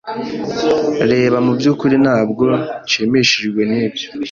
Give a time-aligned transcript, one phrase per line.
[1.11, 2.45] Reba, Mu byukuri ntabwo
[2.83, 4.07] nshimishijwe, Nibyo?